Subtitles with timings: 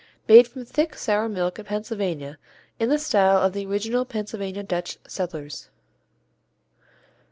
[0.27, 2.39] _Made from thick sour milk in Pennsylvania
[2.79, 5.69] in the style of the original Pennsylvania Dutch settlers.